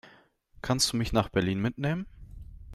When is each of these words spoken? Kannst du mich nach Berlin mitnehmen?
Kannst 0.63 0.91
du 0.91 0.97
mich 0.97 1.13
nach 1.13 1.29
Berlin 1.29 1.59
mitnehmen? 1.61 2.07